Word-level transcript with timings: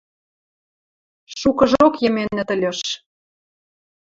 Шукыжок 1.37 1.93
йӹменӹт 2.03 2.49
ыльыш. 2.53 2.79